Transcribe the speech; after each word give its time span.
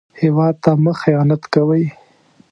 هېواد 0.21 0.55
ته 0.63 0.71
مه 0.83 0.93
خيانت 1.01 1.43
کوئ 1.53 1.83